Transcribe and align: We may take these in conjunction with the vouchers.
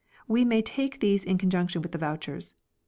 We 0.27 0.43
may 0.45 0.63
take 0.63 0.99
these 0.99 1.23
in 1.23 1.37
conjunction 1.37 1.83
with 1.83 1.91
the 1.91 1.99
vouchers. 1.99 2.55